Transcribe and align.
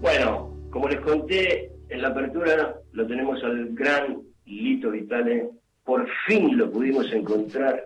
Bueno, 0.00 0.50
como 0.70 0.88
les 0.88 1.00
conté 1.00 1.70
en 1.88 2.02
la 2.02 2.08
apertura, 2.08 2.74
lo 2.92 3.06
tenemos 3.06 3.42
al 3.44 3.68
gran 3.74 4.18
Lito 4.46 4.90
Vitale. 4.90 5.50
Por 5.84 6.08
fin 6.26 6.56
lo 6.56 6.70
pudimos 6.70 7.10
encontrar 7.12 7.82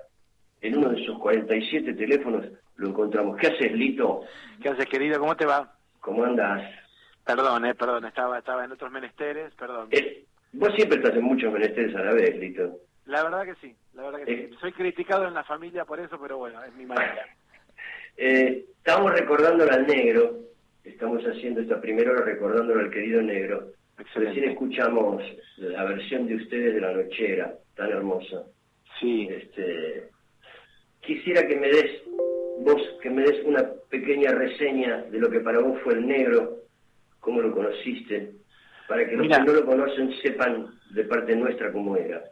en 0.61 0.79
uno 0.79 0.91
de 0.91 1.03
esos 1.03 1.19
47 1.19 1.95
teléfonos. 1.95 2.47
Lo 2.77 2.89
encontramos. 2.89 3.37
¿Qué 3.39 3.49
haces, 3.49 3.73
Lito? 3.73 4.23
¿Qué 4.63 4.69
haces, 4.69 4.87
querido? 4.87 5.19
¿Cómo 5.21 5.37
te 5.37 5.47
va? 5.47 5.73
¿Cómo 6.01 6.25
andas? 6.25 6.63
Perdón, 7.25 7.65
eh, 7.67 7.75
perdón, 7.75 8.05
estaba, 8.05 8.39
estaba 8.39 8.65
en 8.65 8.73
otros 8.73 8.91
menesteres, 8.91 9.55
perdón. 9.55 9.89
Eh, 9.91 10.25
vos 10.53 10.71
siempre 10.77 10.99
estás 10.99 11.15
en 11.17 11.23
muchos 11.25 11.53
menesteres 11.53 11.95
a 11.97 12.01
la 12.01 12.13
vez, 12.13 12.37
Lito. 12.37 12.79
La 13.07 13.23
verdad 13.23 13.45
que 13.45 13.55
sí, 13.57 13.75
la 13.95 14.03
verdad 14.03 14.19
que 14.25 14.33
Eh. 14.33 14.49
sí. 14.51 14.57
Soy 14.61 14.73
criticado 14.73 15.27
en 15.27 15.35
la 15.35 15.45
familia 15.45 15.85
por 15.85 16.01
eso, 16.01 16.19
pero 16.21 16.39
bueno, 16.39 16.63
es 16.63 16.75
mi 16.75 16.87
manera. 16.87 17.27
Eh, 18.17 18.67
estamos 18.79 19.11
recordándolo 19.13 19.73
al 19.73 19.89
negro. 19.89 20.39
Estamos 20.85 21.23
haciendo 21.25 21.61
esta 21.61 21.81
primera 21.81 22.11
hora 22.13 22.25
recordándolo 22.25 22.81
al 22.81 22.91
querido 22.91 23.23
negro. 23.23 23.73
Recién 23.97 24.27
Excelente. 24.27 24.51
escuchamos 24.53 25.23
la 25.57 25.85
versión 25.85 26.27
de 26.27 26.37
ustedes 26.37 26.75
de 26.75 26.81
La 26.81 26.93
Nochera, 26.93 27.55
tan 27.75 27.91
hermosa. 27.91 28.45
Sí, 29.01 29.29
Este, 29.31 30.09
quisiera 31.01 31.47
que 31.47 31.57
me 31.57 31.69
des, 31.69 32.03
vos, 32.61 32.83
que 33.03 33.11
me 33.11 33.23
des 33.23 33.45
una 33.45 33.63
pequeña 33.89 34.31
reseña 34.33 35.03
de 35.11 35.19
lo 35.19 35.31
que 35.31 35.41
para 35.41 35.61
vos 35.61 35.81
fue 35.83 35.95
el 35.95 36.07
negro, 36.07 36.59
cómo 37.21 37.41
lo 37.41 37.53
conociste, 37.53 38.33
para 38.89 39.09
que 39.09 39.17
los 39.17 39.29
que 39.29 39.45
no 39.45 39.53
lo 39.53 39.65
conocen 39.65 40.13
sepan 40.23 40.69
de 40.91 41.05
parte 41.05 41.35
nuestra 41.35 41.73
cómo 41.73 41.97
era. 41.97 42.23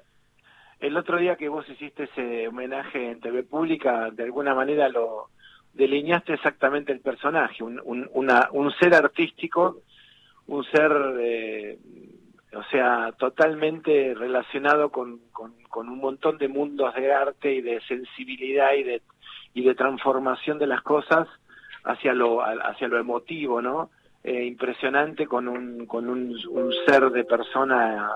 el 0.81 0.97
otro 0.97 1.19
día 1.19 1.37
que 1.37 1.49
vos 1.49 1.69
hiciste 1.69 2.05
ese 2.05 2.49
homenaje 2.49 3.11
en 3.13 3.21
TV 3.21 3.45
Pública, 3.45 4.11
de 4.11 4.25
alguna 4.25 4.55
manera 4.55 4.89
lo 4.89 5.29
delineaste 5.75 6.35
exactamente 6.35 6.93
el 6.93 7.01
personaje, 7.01 7.63
un, 7.63 7.81
un, 7.85 8.09
una- 8.13 8.49
un 8.53 8.71
ser 8.73 8.95
artístico, 8.95 9.79
un 10.47 10.65
ser, 10.65 10.93
eh, 11.21 11.79
o 12.55 12.63
sea, 12.65 13.13
totalmente 13.19 14.15
relacionado 14.15 14.91
con, 14.91 15.21
con, 15.33 15.53
un 15.89 15.99
montón 15.99 16.37
de 16.39 16.49
mundos 16.49 16.95
de 16.95 17.13
arte 17.13 17.55
y 17.55 17.61
de 17.63 17.81
sensibilidad 17.83 18.75
y 18.75 18.83
de, 18.83 19.03
y 19.55 19.63
de 19.63 19.75
transformación 19.75 20.59
de 20.59 20.67
las 20.67 20.83
cosas 20.83 21.27
hacia 21.85 22.13
lo, 22.13 22.43
hacia 22.43 22.89
lo 22.89 22.99
emotivo, 22.99 23.63
¿no? 23.63 23.91
Eh, 24.25 24.45
impresionante 24.45 25.27
con 25.27 25.49
un, 25.49 25.87
con 25.87 26.09
un, 26.09 26.39
ser 26.87 27.11
de 27.11 27.25
persona 27.25 28.11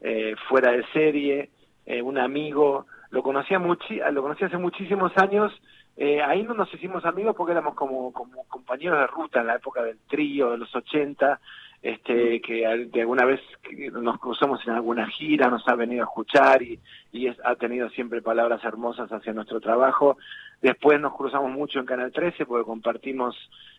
eh, 0.00 0.36
fuera 0.48 0.70
de 0.70 0.84
serie, 0.92 1.50
eh, 1.86 2.00
un 2.00 2.18
amigo, 2.18 2.86
lo 3.10 3.22
conocía 3.22 3.58
lo 3.58 4.22
conocí 4.22 4.44
hace 4.44 4.56
muchísimos 4.58 5.10
años, 5.16 5.52
eh, 5.98 6.22
ahí 6.22 6.42
no 6.44 6.54
nos 6.54 6.72
hicimos 6.72 7.04
amigos 7.04 7.34
porque 7.36 7.52
éramos 7.52 7.74
como, 7.74 8.12
como 8.12 8.44
compañeros 8.44 8.98
de 9.00 9.06
ruta 9.08 9.40
en 9.40 9.48
la 9.48 9.56
época 9.56 9.82
del 9.82 9.98
trío, 10.08 10.50
de 10.52 10.58
los 10.58 10.74
80, 10.74 11.40
este, 11.82 12.40
que 12.40 12.66
al- 12.66 12.90
de 12.90 13.00
alguna 13.02 13.24
vez 13.24 13.40
que 13.62 13.90
nos 13.90 14.18
cruzamos 14.18 14.64
en 14.66 14.74
alguna 14.74 15.06
gira, 15.08 15.48
nos 15.48 15.66
ha 15.68 15.74
venido 15.74 16.02
a 16.02 16.06
escuchar 16.06 16.62
y, 16.62 16.78
y 17.12 17.26
es- 17.28 17.38
ha 17.44 17.54
tenido 17.56 17.88
siempre 17.90 18.22
palabras 18.22 18.64
hermosas 18.64 19.10
hacia 19.12 19.32
nuestro 19.32 19.60
trabajo. 19.60 20.16
Después 20.62 21.00
nos 21.00 21.14
cruzamos 21.14 21.50
mucho 21.52 21.78
en 21.78 21.86
Canal 21.86 22.10
13 22.12 22.46
porque 22.46 22.64
compartimos 22.64 23.36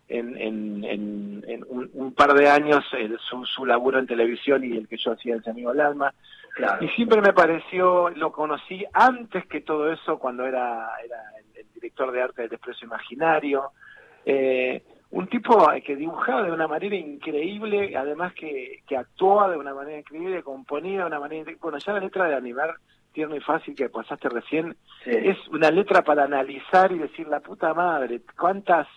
en, 0.08 0.38
en, 0.38 0.84
en, 0.86 1.44
en 1.48 1.66
un, 1.68 1.90
un 1.94 2.14
par 2.14 2.34
de 2.34 2.50
años 2.50 2.86
el- 2.94 3.20
su, 3.20 3.46
su 3.46 3.66
laburo 3.66 4.00
en 4.00 4.08
televisión 4.08 4.64
y 4.64 4.76
el 4.78 4.88
que 4.88 4.98
yo 4.98 5.12
hacía 5.12 5.36
en 5.36 5.50
Amigo 5.50 5.72
del 5.72 5.82
Alma. 5.82 6.14
Claro. 6.56 6.84
Y 6.84 6.88
siempre 6.90 7.22
me 7.22 7.32
pareció, 7.34 8.10
lo 8.12 8.32
conocí 8.32 8.84
antes 8.94 9.46
que 9.48 9.62
todo 9.62 9.92
eso, 9.92 10.18
cuando 10.20 10.46
era, 10.46 10.90
director 11.80 12.12
de 12.12 12.22
arte 12.22 12.42
del 12.44 12.52
desprecio 12.52 12.86
imaginario. 12.88 13.72
Eh, 14.26 14.84
un 15.12 15.28
tipo 15.28 15.68
que 15.84 15.96
dibujaba 15.96 16.44
de 16.44 16.52
una 16.52 16.68
manera 16.68 16.96
increíble, 16.96 17.96
además 17.98 18.34
que, 18.34 18.84
que 18.88 18.96
actuaba 18.96 19.50
de 19.50 19.58
una 19.58 19.74
manera 19.74 20.00
increíble, 20.00 20.44
componía 20.44 21.00
de 21.02 21.06
una 21.08 21.20
manera. 21.20 21.52
Bueno, 21.62 21.80
ya 21.80 21.94
la 21.94 22.00
letra 22.00 22.26
de 22.26 22.36
Animar, 22.36 22.76
tierno 23.12 23.36
y 23.36 23.40
fácil 23.40 23.76
que 23.76 23.90
pasaste 23.90 24.30
recién, 24.30 24.76
Sí. 25.04 25.12
es 25.12 25.48
una 25.48 25.72
letra 25.72 26.04
para 26.04 26.26
analizar 26.26 26.92
y 26.92 27.00
decir 27.00 27.28
la 27.28 27.40
puta 27.40 27.74
madre, 27.74 28.22
cuántas 28.40 28.88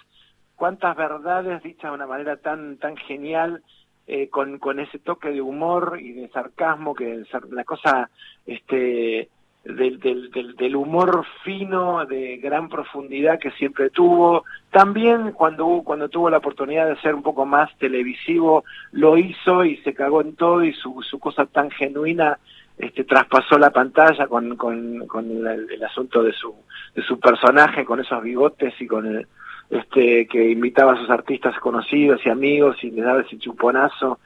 cuántas 0.54 0.94
verdades 0.97 1.62
dichas 1.62 1.91
de 1.91 1.94
una 1.94 2.06
manera 2.06 2.37
tan 2.37 2.76
tan 2.76 2.97
genial 2.97 3.62
eh, 4.06 4.28
con, 4.28 4.59
con 4.59 4.81
ese 4.81 4.98
toque 4.98 5.31
de 5.31 5.41
humor 5.41 5.98
y 6.00 6.12
de 6.12 6.28
sarcasmo 6.28 6.94
que 6.94 7.25
la 7.50 7.65
cosa 7.65 8.10
este 8.47 9.28
del, 9.64 10.00
del, 10.00 10.56
del, 10.56 10.76
humor 10.76 11.24
fino 11.44 12.04
de 12.06 12.38
gran 12.38 12.68
profundidad 12.68 13.38
que 13.38 13.52
siempre 13.52 13.90
tuvo. 13.90 14.44
También 14.70 15.32
cuando 15.32 15.82
cuando 15.84 16.08
tuvo 16.08 16.30
la 16.30 16.38
oportunidad 16.38 16.88
de 16.88 17.00
ser 17.00 17.14
un 17.14 17.22
poco 17.22 17.46
más 17.46 17.70
televisivo 17.78 18.64
lo 18.90 19.16
hizo 19.16 19.64
y 19.64 19.76
se 19.78 19.94
cagó 19.94 20.20
en 20.20 20.34
todo 20.34 20.64
y 20.64 20.72
su, 20.72 21.00
su 21.02 21.18
cosa 21.18 21.46
tan 21.46 21.70
genuina 21.70 22.38
este 22.78 23.04
traspasó 23.04 23.58
la 23.58 23.70
pantalla 23.70 24.26
con, 24.26 24.56
con, 24.56 25.06
con 25.06 25.30
el, 25.30 25.70
el 25.70 25.84
asunto 25.84 26.22
de 26.22 26.32
su 26.32 26.54
de 26.94 27.02
su 27.02 27.20
personaje 27.20 27.84
con 27.84 28.00
esos 28.00 28.22
bigotes 28.22 28.74
y 28.80 28.86
con 28.86 29.06
el 29.06 29.26
este 29.72 30.27
que 30.27 30.50
invitaba 30.50 30.93
a 30.93 30.99
sus 30.99 31.09
artistas 31.09 31.59
conocidos 31.59 32.21
y 32.27 32.28
amigos 32.28 32.77
y 32.83 32.91
les 32.91 33.05
daba 33.06 33.22
ese 33.22 33.38
chuponazo. 33.38 34.19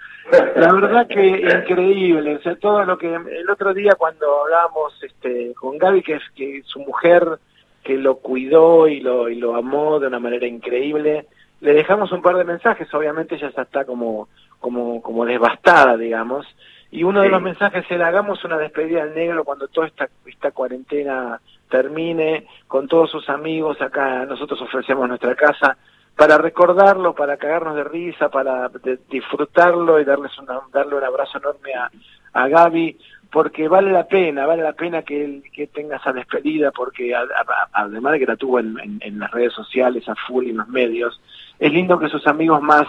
La 0.57 0.73
verdad 0.73 1.07
que 1.07 1.25
increíble 1.25 2.37
o 2.37 2.43
sea 2.43 2.57
todo 2.57 2.85
lo 2.85 2.99
que 2.99 3.15
el 3.15 3.49
otro 3.49 3.73
día 3.73 3.95
cuando 3.97 4.43
hablábamos 4.43 5.01
este 5.01 5.55
con 5.55 5.79
Gaby 5.79 6.03
que 6.03 6.15
es 6.15 6.23
que 6.35 6.63
su 6.65 6.81
mujer 6.81 7.39
que 7.85 7.97
lo 7.97 8.17
cuidó 8.17 8.89
y 8.89 9.01
lo 9.01 9.29
y 9.29 9.37
lo 9.37 9.55
amó 9.55 10.01
de 10.01 10.09
una 10.09 10.19
manera 10.19 10.49
increíble 10.49 11.27
le 11.61 11.75
dejamos 11.75 12.11
un 12.11 12.23
par 12.23 12.37
de 12.37 12.45
mensajes 12.45 12.93
obviamente 12.93 13.37
ella 13.37 13.53
ya 13.55 13.63
está 13.63 13.85
como 13.85 14.29
como 14.59 15.01
como 15.01 15.25
devastada 15.25 15.97
digamos 15.97 16.45
y 16.91 17.05
uno 17.05 17.23
de 17.23 17.29
los 17.29 17.41
mensajes 17.41 17.85
era 17.89 18.09
hagamos 18.09 18.45
una 18.45 18.59
despedida 18.59 19.05
al 19.05 19.15
negro 19.15 19.45
cuando 19.45 19.69
toda 19.69 19.87
esta 19.87 20.09
esta 20.27 20.51
cuarentena 20.51 21.41
termine 21.69 22.47
con 22.69 22.89
todos 22.89 23.11
sus 23.11 23.29
amigos 23.29 23.81
acá 23.81 24.25
nosotros 24.27 24.61
ofrecemos 24.63 25.09
nuestra 25.09 25.35
casa 25.35 25.77
para 26.17 26.39
recordarlo, 26.39 27.15
para 27.15 27.37
cagarnos 27.37 27.77
de 27.77 27.85
risa, 27.85 28.31
para 28.31 28.69
de- 28.69 28.99
disfrutarlo 29.11 30.01
y 30.01 30.05
darles 30.05 30.37
una, 30.39 30.61
darle 30.73 30.97
un 30.97 31.05
abrazo 31.05 31.37
enorme 31.39 31.75
a, 31.75 31.91
a 32.33 32.49
Gaby, 32.49 32.97
porque 33.31 33.69
vale 33.69 33.93
la 33.93 34.07
pena, 34.09 34.47
vale 34.47 34.63
la 34.63 34.73
pena 34.73 35.03
que 35.03 35.23
él 35.25 35.43
que 35.53 35.67
tenga 35.67 35.97
esa 35.97 36.13
despedida, 36.15 36.71
porque 36.71 37.15
a- 37.15 37.21
a- 37.21 37.69
además 37.85 38.13
de 38.15 38.19
que 38.21 38.27
la 38.27 38.37
tuvo 38.37 38.61
en, 38.61 38.79
en- 38.79 38.99
en 39.03 39.19
las 39.19 39.31
redes 39.31 39.53
sociales, 39.53 40.09
a 40.09 40.15
full 40.15 40.47
y 40.47 40.51
en 40.51 40.57
los 40.59 40.69
medios, 40.69 41.21
es 41.59 41.71
lindo 41.71 41.99
que 41.99 42.09
sus 42.09 42.27
amigos 42.27 42.63
más 42.63 42.87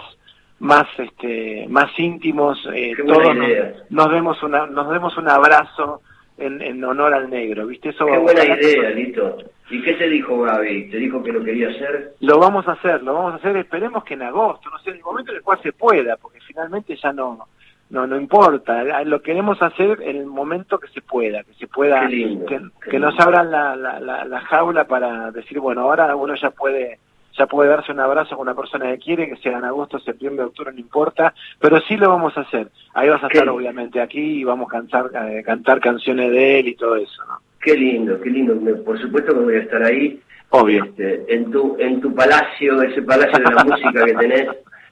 más 0.60 0.88
este 0.98 1.66
más 1.70 1.92
íntimos 2.00 2.58
eh, 2.74 2.94
todos 3.06 3.36
nos, 3.36 3.92
nos 3.92 4.12
demos 4.12 4.42
una 4.44 4.66
nos 4.66 4.90
demos 4.90 5.16
un 5.18 5.30
abrazo 5.30 6.02
en, 6.38 6.62
en 6.62 6.84
honor 6.84 7.14
al 7.14 7.30
negro 7.30 7.68
viste 7.68 7.90
eso 7.90 8.06
Qué 8.06 8.18
buena 8.18 8.44
idea, 8.44 8.90
Lito. 8.92 9.38
¿Y 9.70 9.82
qué 9.82 9.94
te 9.96 10.08
dijo 10.10 10.42
Gaby? 10.42 10.90
¿Te 10.90 10.98
dijo 10.98 11.22
que 11.22 11.34
lo 11.34 11.44
quería 11.44 11.70
hacer? 11.70 12.14
Lo 12.22 12.40
vamos 12.40 12.68
a 12.68 12.74
hacer, 12.74 13.04
lo 13.04 13.14
vamos 13.14 13.34
a 13.34 13.36
hacer, 13.38 13.58
esperemos 13.58 14.04
que 14.04 14.14
en 14.14 14.22
agosto, 14.22 14.70
no 14.70 14.80
sé, 14.80 14.92
en 14.92 14.98
el 14.98 15.04
momento 15.04 15.32
en 15.32 15.38
el 15.38 15.44
cual 15.44 15.60
se 15.62 15.74
pueda, 15.74 16.16
porque 16.18 16.40
finalmente 16.42 16.96
ya 16.96 17.12
no 17.12 17.48
no 17.90 18.06
no 18.06 18.20
importa, 18.20 19.02
eh, 19.02 19.06
lo 19.06 19.22
queremos 19.22 19.62
hacer 19.62 20.02
en 20.02 20.18
el 20.18 20.26
momento 20.26 20.78
que 20.78 20.90
se 20.90 21.02
pueda, 21.02 21.44
que 21.44 21.54
se 21.54 21.68
pueda, 21.68 22.04
lindo, 22.04 22.46
que, 22.46 22.60
que 22.90 23.00
nos 23.00 23.18
abran 23.20 23.50
la, 23.50 23.76
la, 23.76 24.00
la, 24.00 24.26
la 24.26 24.42
jaula 24.42 24.86
para 24.86 25.32
decir, 25.32 25.60
bueno, 25.60 25.82
ahora 25.82 26.16
uno 26.16 26.36
ya 26.36 26.50
puede 26.52 27.00
ya 27.38 27.46
puede 27.46 27.70
darse 27.70 27.92
un 27.92 28.00
abrazo 28.00 28.36
con 28.36 28.48
una 28.48 28.56
persona 28.56 28.88
que 28.92 28.98
quiere, 28.98 29.30
que 29.30 29.38
sea 29.38 29.58
en 29.58 29.66
agosto, 29.66 30.00
septiembre, 30.00 30.46
octubre, 30.46 30.74
no 30.74 30.80
importa, 30.80 31.34
pero 31.60 31.80
sí 31.82 31.96
lo 31.96 32.10
vamos 32.10 32.38
a 32.38 32.42
hacer. 32.42 32.70
Ahí 32.94 33.10
vas 33.10 33.24
a 33.24 33.28
estar 33.28 33.48
obviamente 33.50 34.02
aquí 34.02 34.40
y 34.40 34.44
vamos 34.44 34.68
a 34.68 34.72
cantar, 34.72 35.12
eh, 35.30 35.44
cantar 35.44 35.80
canciones 35.80 36.32
de 36.32 36.60
él 36.60 36.68
y 36.70 36.76
todo 36.76 36.96
eso, 36.96 37.24
¿no? 37.26 37.40
Qué 37.62 37.76
lindo, 37.76 38.20
qué 38.22 38.30
lindo. 38.30 38.56
Por 38.84 39.00
supuesto 39.00 39.34
que 39.34 39.40
voy 39.40 39.56
a 39.56 39.60
estar 39.60 39.84
ahí. 39.84 40.22
Obvio. 40.50 40.86
Este, 40.86 41.26
en 41.34 41.52
tu 41.52 41.76
en 41.80 42.00
tu 42.00 42.14
palacio, 42.16 42.82
ese 42.82 43.02
palacio 43.02 43.38
de 43.38 43.56
la 43.56 43.64
música 43.66 44.06
que 44.06 44.14
tenés. 44.14 44.48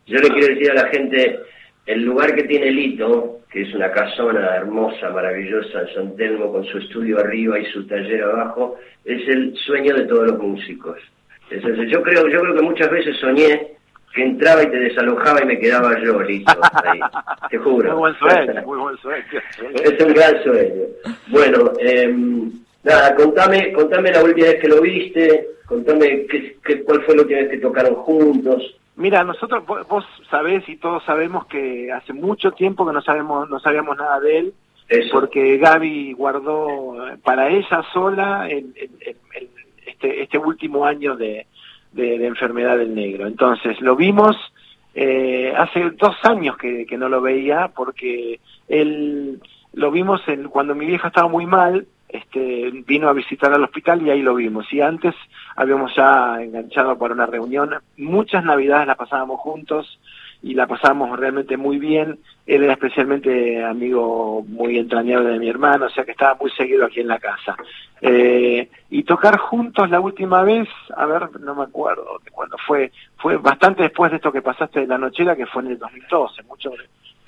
Yo 0.06 0.20
le 0.20 0.30
quiero 0.30 0.54
decir 0.54 0.72
a 0.72 0.84
la 0.84 0.88
gente, 0.90 1.40
el 1.86 2.04
lugar 2.04 2.36
que 2.36 2.44
tiene 2.44 2.72
Lito, 2.72 3.40
que 3.50 3.62
es 3.62 3.74
una 3.74 3.92
casona 3.92 4.56
hermosa, 4.56 5.10
maravillosa 5.10 5.82
en 5.82 5.96
San 5.96 6.16
Telmo, 6.18 6.52
con 6.52 6.66
su 6.66 6.78
estudio 6.78 7.20
arriba 7.20 7.58
y 7.58 7.66
su 7.68 7.88
taller 7.88 8.24
abajo, 8.24 8.76
es 9.06 9.28
el 9.30 9.56
sueño 9.56 9.96
de 9.96 10.04
todos 10.06 10.32
los 10.32 10.40
músicos. 10.40 11.00
Entonces, 11.50 11.90
yo 11.90 12.02
creo, 12.02 12.28
yo 12.28 12.42
creo 12.42 12.56
que 12.56 12.62
muchas 12.62 12.90
veces 12.90 13.16
soñé 13.20 13.68
que 14.14 14.24
entraba 14.24 14.64
y 14.64 14.68
te 14.72 14.78
desalojaba 14.80 15.42
y 15.44 15.46
me 15.46 15.60
quedaba 15.60 16.00
yo, 16.02 16.22
Lito, 16.22 16.52
ahí. 16.84 17.00
Te 17.50 17.58
juro. 17.58 17.90
Muy 17.92 18.00
buen 18.00 18.16
sueño, 18.16 18.62
muy 18.66 18.78
buen 18.80 18.98
sueño. 18.98 19.24
Es 19.84 20.04
un 20.06 20.14
gran 20.14 20.42
sueño. 20.44 20.84
Bueno, 21.28 21.72
em, 21.80 22.52
nada, 22.84 23.14
contame, 23.16 23.74
contame 23.74 24.12
la 24.12 24.24
última 24.24 24.48
vez 24.48 24.62
que 24.62 24.68
lo 24.70 24.82
viste, 24.82 25.48
contame 25.66 26.26
qué, 26.28 26.56
qué- 26.64 26.84
cuál 26.84 27.02
fue 27.04 27.16
la 27.16 27.22
última 27.24 27.40
vez 27.42 27.50
que 27.50 27.58
tocaron 27.58 27.96
juntos. 27.96 28.76
Mira, 28.96 29.26
nosotros, 29.26 29.66
vos, 29.66 30.06
sabés 30.30 30.68
y 30.70 30.78
todos 30.78 31.04
sabemos 31.04 31.46
que 31.48 31.92
hace 31.92 32.14
mucho 32.14 32.52
tiempo 32.54 32.88
que 32.88 32.94
no 32.94 33.02
sabemos, 33.02 33.50
no 33.50 33.60
sabíamos 33.60 33.98
nada 33.98 34.22
de 34.22 34.38
él, 34.38 34.54
Eso. 34.88 35.10
porque 35.12 35.58
Gaby 35.58 36.14
guardó 36.14 37.06
eh, 37.10 37.18
para 37.22 37.50
ella 37.50 37.84
sola 37.92 38.48
el- 38.50 38.72
el- 38.78 38.90
el- 39.02 39.18
el- 39.36 39.50
este, 39.96 40.22
este 40.24 40.38
último 40.38 40.86
año 40.86 41.16
de, 41.16 41.48
de- 41.94 42.26
enfermedad 42.28 42.78
del 42.78 42.94
negro. 42.94 43.28
Entonces 43.28 43.80
lo 43.82 43.96
vimos 43.96 44.36
eh, 44.94 45.54
hace 45.58 45.90
dos 45.92 46.16
años 46.24 46.58
que, 46.58 46.86
que 46.86 46.98
no 46.98 47.10
lo 47.10 47.22
veía 47.22 47.70
porque 47.76 48.40
él 48.68 49.40
lo 49.74 49.92
vimos 49.92 50.22
en, 50.28 50.50
cuando 50.50 50.76
mi 50.76 50.86
vieja 50.86 51.08
estaba 51.10 51.28
muy 51.28 51.46
mal, 51.46 51.86
este, 52.08 52.72
vino 52.88 53.10
a 53.10 53.14
visitar 53.14 53.54
al 53.54 53.64
hospital 53.64 54.02
y 54.02 54.10
ahí 54.10 54.22
lo 54.22 54.36
vimos. 54.36 54.72
Y 54.72 54.80
antes 54.80 55.14
habíamos 55.56 55.94
ya 55.96 56.42
enganchado 56.42 56.98
para 56.98 57.14
una 57.14 57.26
reunión. 57.26 57.76
Muchas 57.98 58.44
navidades 58.46 58.88
las 58.88 58.96
pasábamos 58.98 59.40
juntos 59.42 60.00
y 60.46 60.54
la 60.54 60.68
pasábamos 60.68 61.20
realmente 61.20 61.58
muy 61.58 61.80
bien. 61.80 62.20
Él 62.46 62.64
era 62.64 62.74
especialmente 62.74 63.64
amigo 63.64 64.46
muy 64.48 64.78
entrañable 64.78 65.32
de 65.32 65.40
mi 65.40 65.50
hermano, 65.50 65.88
o 65.88 65.90
sea 65.90 66.06
que 66.06 66.12
estaba 66.12 66.36
muy 66.36 66.52
seguido 66.52 66.86
aquí 66.86 67.00
en 67.00 67.08
la 67.08 67.18
casa. 67.18 67.58
Eh, 68.00 68.70
y 68.92 69.02
tocar 69.02 69.40
juntos 69.40 69.90
la 69.90 70.00
última 70.00 70.44
vez, 70.44 70.70
a 70.96 71.08
ver, 71.08 71.40
no 71.40 71.56
me 71.56 71.64
acuerdo 71.64 72.20
de 72.24 72.30
cuándo 72.30 72.58
fue, 72.60 72.92
fue 73.18 73.38
bastante 73.38 73.82
después 73.82 74.12
de 74.12 74.18
esto 74.18 74.32
que 74.32 74.44
pasaste 74.44 74.82
de 74.82 74.88
la 74.88 75.00
nochera, 75.00 75.36
que 75.36 75.48
fue 75.48 75.64
en 75.64 75.70
el 75.70 75.80
2012, 75.80 76.44
mucho 76.44 76.72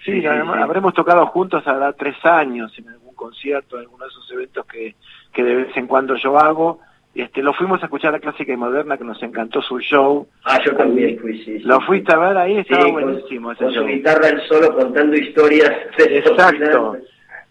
Sí, 0.05 0.23
habremos 0.25 0.93
tocado 0.93 1.25
juntos 1.25 1.67
ahora 1.67 1.93
tres 1.93 2.23
años 2.23 2.71
en 2.77 2.87
algún 2.87 3.15
concierto, 3.15 3.77
en 3.77 3.81
alguno 3.81 4.05
de 4.05 4.11
esos 4.11 4.31
eventos 4.31 4.65
que, 4.67 4.95
que 5.33 5.43
de 5.43 5.55
vez 5.55 5.75
en 5.75 5.87
cuando 5.87 6.15
yo 6.15 6.37
hago. 6.37 6.81
Este, 7.17 7.41
lo 7.41 7.51
fuimos 7.51 7.81
a 7.81 7.85
escuchar 7.85 8.13
a 8.13 8.19
Clásica 8.19 8.53
y 8.53 8.57
Moderna, 8.57 8.95
que 8.95 9.03
nos 9.03 9.21
encantó 9.23 9.59
su 9.63 9.79
show. 9.79 10.27
Ah, 10.43 10.59
yo 10.63 10.75
también 10.75 11.17
fui, 11.17 11.43
sí. 11.43 11.57
Lo 11.59 11.81
fuiste 11.81 12.13
a 12.13 12.17
ver 12.19 12.37
ahí, 12.37 12.59
estaba 12.59 12.91
buenísimo. 12.91 13.55
Con, 13.55 13.73
su 13.73 13.85
guitarra 13.85 14.29
el 14.29 14.41
solo 14.47 14.71
contando 14.75 15.15
historias. 15.17 15.71
Exacto. 15.97 16.97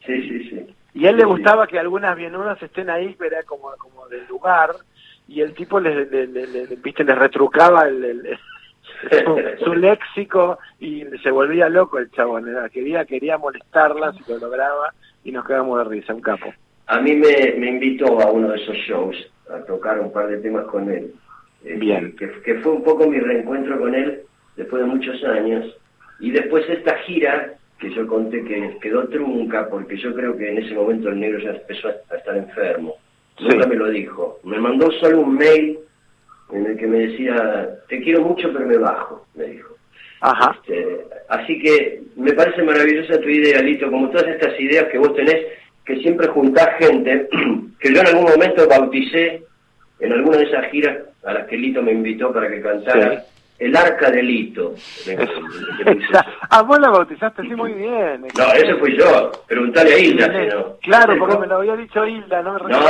Sí, 0.07 0.23
sí, 0.23 0.51
sí. 0.51 0.67
Y 0.95 1.07
a 1.07 1.11
él 1.11 1.17
le 1.17 1.25
gustaba 1.25 1.67
que 1.67 1.81
algunas 1.81 2.17
bienunas 2.17 2.63
estén 2.63 2.89
ahí, 2.91 3.17
pero 3.19 3.35
era 3.35 3.43
como, 3.43 3.73
como 3.79 4.07
del 4.07 4.25
lugar, 4.29 4.71
y 5.27 5.41
el 5.41 5.53
tipo 5.53 5.81
les, 5.81 6.13
le, 6.13 6.29
le, 6.29 6.67
viste, 6.77 7.03
les 7.03 7.19
retrucaba 7.19 7.89
el 7.89 8.39
su, 9.65 9.75
léxico 9.75 10.61
y 10.79 11.03
se 11.25 11.31
volvía 11.33 11.69
loco 11.69 11.99
el 11.99 12.09
chabón, 12.13 12.47
quería 12.73 13.05
quería 13.05 13.37
molestarla 13.37 14.13
si 14.13 14.21
lo 14.31 14.39
lograba 14.39 14.95
y 15.25 15.33
nos 15.33 15.45
quedamos 15.45 15.79
de 15.79 15.85
risa, 15.97 16.15
un 16.15 16.21
capo. 16.21 16.55
A 16.87 17.01
mí 17.01 17.17
me, 17.17 17.55
me 17.59 17.69
invitó 17.69 18.21
a 18.21 18.31
uno 18.31 18.51
de 18.51 18.63
esos 18.63 18.77
shows 18.77 19.17
a 19.51 19.59
tocar 19.65 20.01
un 20.01 20.13
par 20.13 20.29
de 20.29 20.39
temas 20.39 20.67
con 20.67 20.91
él. 20.91 21.13
Este, 21.63 21.77
Bien. 21.77 22.15
Que, 22.17 22.31
que 22.43 22.55
fue 22.57 22.73
un 22.73 22.83
poco 22.83 23.09
mi 23.09 23.19
reencuentro 23.19 23.79
con 23.79 23.95
él 23.95 24.23
después 24.57 24.83
de 24.83 24.89
muchos 24.89 25.23
años. 25.25 25.77
Y 26.21 26.31
después 26.31 26.69
esta 26.69 26.97
gira 26.99 27.55
que 27.79 27.91
yo 27.95 28.07
conté 28.07 28.43
que 28.45 28.79
quedó 28.81 29.07
trunca 29.09 29.69
porque 29.69 29.97
yo 29.97 30.15
creo 30.15 30.37
que 30.37 30.51
en 30.51 30.59
ese 30.59 30.75
momento 30.75 31.11
el 31.11 31.21
negro 31.21 31.39
ya 31.41 31.51
empezó 31.51 31.89
a 31.89 32.17
estar 32.17 32.37
enfermo. 32.37 32.95
Nunca 33.39 33.67
me 33.67 33.77
lo 33.77 33.91
dijo. 33.91 34.39
Me 34.45 34.59
mandó 34.59 34.91
solo 34.93 35.21
un 35.21 35.37
mail 35.37 35.79
en 36.53 36.67
el 36.67 36.77
que 36.77 36.87
me 36.87 37.01
decía, 37.01 37.69
te 37.89 38.01
quiero 38.01 38.23
mucho 38.23 38.51
pero 38.53 38.67
me 38.67 38.79
bajo, 38.79 39.27
me 39.35 39.45
dijo. 39.45 39.75
Ajá. 40.21 40.57
Este, 40.63 41.05
así 41.29 41.59
que 41.59 42.03
me 42.17 42.33
parece 42.33 42.63
maravillosa 42.63 43.21
tu 43.21 43.29
idea, 43.29 43.61
Lito, 43.61 43.91
como 43.91 44.09
todas 44.11 44.29
estas 44.29 44.59
ideas 44.59 44.85
que 44.85 44.99
vos 44.99 45.15
tenés, 45.15 45.47
que 45.85 45.97
siempre 45.99 46.29
juntás 46.29 46.69
gente, 46.79 47.29
que 47.79 47.93
yo 47.93 48.01
en 48.01 48.07
algún 48.07 48.25
momento 48.25 48.67
bauticé 48.69 49.43
en 50.01 50.13
alguna 50.13 50.39
de 50.39 50.45
esas 50.45 50.71
giras 50.71 50.97
a 51.25 51.33
las 51.33 51.47
que 51.47 51.57
Lito 51.57 51.83
me 51.83 51.93
invitó 51.93 52.33
para 52.33 52.49
que 52.49 52.61
cantara. 52.61 53.25
El 53.59 53.75
arca 53.75 54.11
de 54.11 54.23
Lito. 54.23 54.75
ah, 56.51 56.63
vos 56.63 56.79
la 56.79 56.91
bautizaste, 56.91 57.41
sí, 57.41 57.55
muy 57.55 57.73
bien. 57.73 58.27
No, 58.37 58.53
ese 58.53 58.75
fui 58.75 58.95
yo. 58.99 59.33
Preguntale 59.49 59.95
a 59.95 59.99
Hilda 59.99 60.27
si 60.27 60.47
no. 60.55 60.77
Claro, 60.83 61.17
porque 61.19 61.39
me 61.39 61.47
lo 61.47 61.57
había 61.57 61.75
dicho 61.75 62.05
Hilda, 62.05 62.43
no 62.43 62.53
me 62.53 62.71
No, 62.71 62.81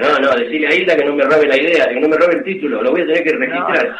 no, 0.00 0.18
no, 0.18 0.34
decirle 0.34 0.66
a 0.66 0.74
Hilda 0.74 0.96
que 0.96 1.04
no 1.04 1.14
me 1.14 1.24
robe 1.24 1.46
la 1.46 1.56
idea, 1.56 1.88
que 1.88 2.00
no 2.00 2.08
me 2.08 2.16
robe 2.16 2.34
el 2.38 2.44
título, 2.44 2.82
lo 2.82 2.90
voy 2.90 3.02
a 3.02 3.06
tener 3.06 3.22
que 3.22 3.32
registrar. 3.34 3.96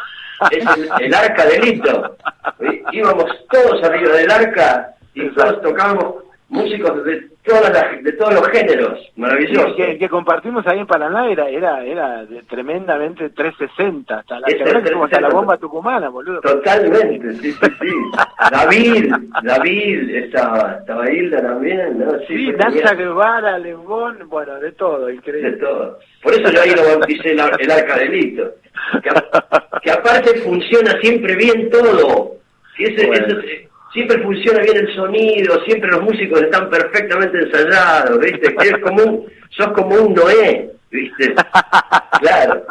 Es 0.50 0.64
el, 1.00 1.14
arca 1.14 1.46
de 1.46 1.60
Lito. 1.60 2.16
Íbamos 2.92 3.46
todos 3.48 3.84
arriba 3.84 4.16
del 4.16 4.30
arca 4.32 4.94
y 5.14 5.28
todos 5.28 5.62
tocábamos 5.62 6.24
músicos 6.52 7.02
de 7.04 7.28
todas 7.44 7.72
las, 7.72 8.04
de 8.04 8.12
todos 8.12 8.34
los 8.34 8.48
géneros, 8.48 8.98
maravilloso. 9.16 9.74
que, 9.74 9.98
que, 9.98 10.08
compartimos 10.08 10.66
ahí 10.66 10.80
en 10.80 10.86
Paraná 10.86 11.30
era 11.30 11.48
era, 11.48 11.82
era 11.82 12.26
tremendamente 12.48 13.30
360, 13.30 14.18
hasta 14.18 14.38
la, 14.38 14.48
como 14.92 15.04
hasta 15.04 15.20
la 15.20 15.30
bomba 15.30 15.56
tucumana, 15.56 16.10
boludo. 16.10 16.42
Totalmente, 16.42 17.32
sí, 17.36 17.52
sí, 17.52 17.66
sí. 17.80 17.88
David, 18.52 19.12
David, 19.42 20.14
estaba, 20.14 20.76
estaba 20.80 21.10
Hilda 21.10 21.42
también, 21.42 21.98
¿no? 21.98 22.18
Sí, 22.28 22.36
sí 22.36 22.52
Nacha 22.52 22.94
Guevara, 22.94 23.58
Lebón, 23.58 24.28
bueno, 24.28 24.60
de 24.60 24.72
todo, 24.72 25.10
increíble. 25.10 25.52
De 25.52 25.56
todo. 25.56 25.98
Por 26.22 26.34
eso 26.34 26.50
yo 26.50 26.60
ahí 26.60 26.74
lo 26.76 26.84
bauticé 26.84 27.30
el, 27.30 27.40
el 27.40 27.70
arca 27.70 27.96
delito. 27.96 28.54
Que, 29.02 29.10
que 29.82 29.90
aparte 29.90 30.34
funciona 30.40 30.92
siempre 31.00 31.34
bien 31.34 31.70
todo. 31.70 32.36
Si 32.76 32.84
ese, 32.84 33.06
bueno 33.06 33.26
siempre 33.92 34.22
funciona 34.22 34.60
bien 34.60 34.76
el 34.76 34.94
sonido, 34.94 35.62
siempre 35.64 35.90
los 35.90 36.02
músicos 36.02 36.42
están 36.42 36.68
perfectamente 36.70 37.38
ensayados, 37.38 38.18
¿viste? 38.18 38.54
Que 38.54 38.68
es 38.68 38.78
como 38.78 39.02
un, 39.02 39.26
sos 39.50 39.68
como 39.72 39.94
un 39.96 40.14
Noé, 40.14 40.70
¿viste? 40.90 41.34
Claro. 42.20 42.64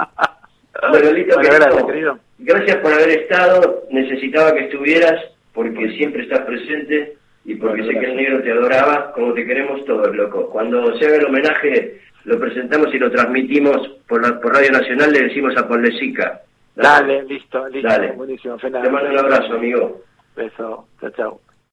Bueno, 0.89 1.12
Lito, 1.12 1.35
gracias, 1.38 2.18
gracias 2.39 2.77
por 2.77 2.94
haber 2.94 3.09
estado, 3.09 3.83
necesitaba 3.91 4.53
que 4.53 4.65
estuvieras 4.65 5.19
porque 5.53 5.91
siempre 5.97 6.23
estás 6.23 6.41
presente 6.41 7.18
y 7.44 7.56
porque 7.56 7.83
sé 7.83 7.89
que 7.91 8.06
el 8.06 8.15
negro 8.15 8.41
te 8.41 8.51
adoraba, 8.51 9.12
como 9.13 9.33
te 9.33 9.45
queremos 9.45 9.83
todos, 9.85 10.15
loco. 10.15 10.50
Cuando 10.50 10.97
se 10.97 11.06
haga 11.06 11.17
el 11.17 11.25
homenaje, 11.25 12.00
lo 12.24 12.39
presentamos 12.39 12.94
y 12.94 13.00
lo 13.00 13.12
transmitimos 13.12 13.88
por, 14.07 14.21
la, 14.21 14.39
por 14.39 14.53
Radio 14.53 14.71
Nacional, 14.71 15.12
le 15.12 15.24
decimos 15.24 15.56
a 15.57 15.67
Ponlecica. 15.67 16.41
Dale, 16.75 17.24
listo, 17.24 17.67
listo, 17.67 17.89
buenísimo, 18.15 18.57
Te 18.57 18.69
mando 18.69 19.09
un 19.09 19.19
abrazo, 19.19 19.53
amigo. 19.56 20.01
Beso, 20.35 20.87
chao, 20.99 21.11
chao. 21.11 21.41